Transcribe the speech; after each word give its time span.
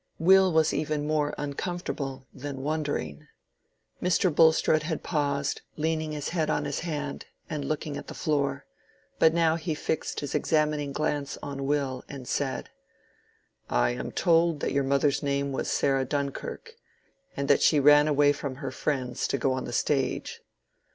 Will 0.17 0.51
was 0.51 0.73
even 0.73 1.05
more 1.05 1.35
uncomfortable 1.37 2.25
than 2.33 2.63
wondering. 2.63 3.27
Mr. 4.01 4.33
Bulstrode 4.33 4.81
had 4.81 5.03
paused, 5.03 5.61
leaning 5.75 6.13
his 6.13 6.29
head 6.29 6.49
on 6.49 6.65
his 6.65 6.79
hand, 6.79 7.25
and 7.51 7.63
looking 7.65 7.97
at 7.97 8.07
the 8.07 8.15
floor. 8.15 8.65
But 9.19 9.33
he 9.33 9.35
now 9.35 9.57
fixed 9.57 10.21
his 10.21 10.33
examining 10.33 10.91
glance 10.91 11.37
on 11.43 11.67
Will 11.67 12.03
and 12.09 12.27
said— 12.27 12.71
"I 13.69 13.91
am 13.91 14.11
told 14.11 14.59
that 14.61 14.71
your 14.71 14.83
mother's 14.83 15.21
name 15.21 15.51
was 15.51 15.69
Sarah 15.69 16.03
Dunkirk, 16.05 16.73
and 17.37 17.47
that 17.47 17.61
she 17.61 17.79
ran 17.79 18.07
away 18.07 18.33
from 18.33 18.55
her 18.55 18.71
friends 18.71 19.27
to 19.27 19.37
go 19.37 19.53
on 19.53 19.65
the 19.65 19.71
stage. 19.71 20.41